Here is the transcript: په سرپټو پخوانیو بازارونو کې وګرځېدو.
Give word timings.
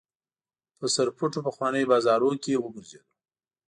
په 0.77 0.85
سرپټو 0.95 1.39
پخوانیو 1.47 1.89
بازارونو 1.91 2.41
کې 2.43 2.61
وګرځېدو. 2.63 3.09